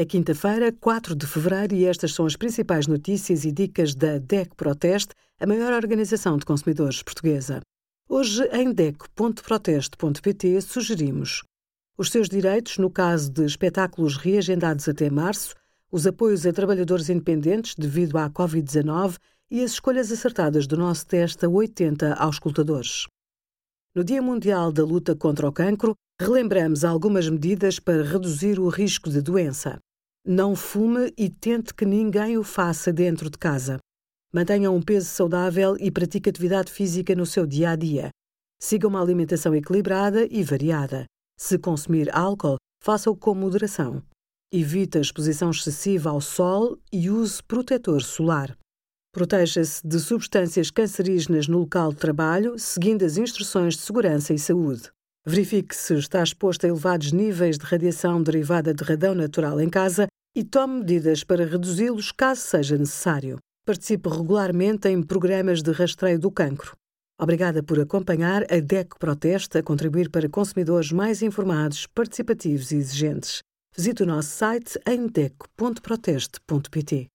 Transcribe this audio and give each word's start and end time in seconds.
É 0.00 0.04
quinta-feira, 0.06 0.72
4 0.72 1.14
de 1.14 1.26
fevereiro, 1.26 1.74
e 1.74 1.84
estas 1.84 2.14
são 2.14 2.24
as 2.24 2.34
principais 2.34 2.86
notícias 2.86 3.44
e 3.44 3.52
dicas 3.52 3.94
da 3.94 4.16
DEC 4.16 4.54
Proteste, 4.56 5.12
a 5.38 5.46
maior 5.46 5.74
organização 5.74 6.38
de 6.38 6.46
consumidores 6.46 7.02
portuguesa. 7.02 7.60
Hoje, 8.08 8.42
em 8.44 8.72
DEC.proteste.pt, 8.72 10.62
sugerimos 10.62 11.42
os 11.98 12.10
seus 12.10 12.30
direitos 12.30 12.78
no 12.78 12.88
caso 12.88 13.30
de 13.30 13.44
espetáculos 13.44 14.16
reagendados 14.16 14.88
até 14.88 15.10
março, 15.10 15.54
os 15.92 16.06
apoios 16.06 16.46
a 16.46 16.52
trabalhadores 16.54 17.10
independentes 17.10 17.74
devido 17.74 18.16
à 18.16 18.30
Covid-19 18.30 19.18
e 19.50 19.62
as 19.62 19.72
escolhas 19.72 20.10
acertadas 20.10 20.66
do 20.66 20.78
nosso 20.78 21.06
teste 21.06 21.44
a 21.44 21.48
80 21.50 22.14
auscultadores. 22.14 23.06
No 23.94 24.02
Dia 24.02 24.22
Mundial 24.22 24.72
da 24.72 24.82
Luta 24.82 25.14
contra 25.14 25.46
o 25.46 25.52
Cancro, 25.52 25.94
relembramos 26.18 26.86
algumas 26.86 27.28
medidas 27.28 27.78
para 27.78 28.02
reduzir 28.02 28.58
o 28.58 28.70
risco 28.70 29.10
de 29.10 29.20
doença. 29.20 29.78
Não 30.26 30.54
fume 30.54 31.12
e 31.16 31.30
tente 31.30 31.72
que 31.72 31.86
ninguém 31.86 32.36
o 32.36 32.44
faça 32.44 32.92
dentro 32.92 33.30
de 33.30 33.38
casa. 33.38 33.78
Mantenha 34.32 34.70
um 34.70 34.82
peso 34.82 35.08
saudável 35.08 35.76
e 35.80 35.90
pratique 35.90 36.28
atividade 36.28 36.70
física 36.70 37.14
no 37.14 37.24
seu 37.24 37.46
dia 37.46 37.70
a 37.70 37.76
dia. 37.76 38.10
Siga 38.60 38.86
uma 38.86 39.00
alimentação 39.00 39.54
equilibrada 39.54 40.26
e 40.30 40.42
variada. 40.42 41.06
Se 41.38 41.58
consumir 41.58 42.14
álcool, 42.14 42.56
faça-o 42.84 43.16
com 43.16 43.34
moderação. 43.34 44.02
Evite 44.52 44.98
a 44.98 45.00
exposição 45.00 45.50
excessiva 45.50 46.10
ao 46.10 46.20
sol 46.20 46.78
e 46.92 47.08
use 47.08 47.42
protetor 47.42 48.02
solar. 48.02 48.54
Proteja-se 49.12 49.80
de 49.84 49.98
substâncias 49.98 50.70
cancerígenas 50.70 51.48
no 51.48 51.60
local 51.60 51.92
de 51.92 51.98
trabalho, 51.98 52.58
seguindo 52.58 53.04
as 53.04 53.16
instruções 53.16 53.74
de 53.74 53.80
segurança 53.80 54.34
e 54.34 54.38
saúde. 54.38 54.90
Verifique 55.26 55.74
se 55.74 55.94
está 55.94 56.22
exposto 56.22 56.64
a 56.64 56.68
elevados 56.68 57.10
níveis 57.10 57.58
de 57.58 57.64
radiação 57.64 58.22
derivada 58.22 58.72
de 58.72 58.84
radão 58.84 59.14
natural 59.14 59.60
em 59.60 59.68
casa 59.68 60.09
e 60.34 60.44
tome 60.44 60.80
medidas 60.80 61.24
para 61.24 61.44
reduzi-los 61.44 62.12
caso 62.12 62.40
seja 62.40 62.78
necessário. 62.78 63.38
Participe 63.66 64.08
regularmente 64.08 64.88
em 64.88 65.02
programas 65.02 65.62
de 65.62 65.72
rastreio 65.72 66.18
do 66.18 66.30
cancro. 66.30 66.74
Obrigada 67.20 67.62
por 67.62 67.78
acompanhar 67.78 68.44
a 68.50 68.60
DEC 68.60 68.98
Proteste 68.98 69.58
a 69.58 69.62
contribuir 69.62 70.10
para 70.10 70.28
consumidores 70.28 70.90
mais 70.90 71.20
informados, 71.20 71.86
participativos 71.86 72.70
e 72.70 72.76
exigentes. 72.76 73.42
Visite 73.76 74.02
o 74.02 74.06
nosso 74.06 74.30
site 74.30 74.80
em 74.86 75.06
deco.proteste.pt. 75.06 77.08